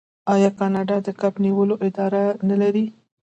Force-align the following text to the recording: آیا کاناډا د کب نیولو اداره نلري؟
آیا 0.33 0.49
کاناډا 0.59 0.97
د 1.05 1.09
کب 1.21 1.33
نیولو 1.45 1.75
اداره 1.87 2.23
نلري؟ 2.49 2.85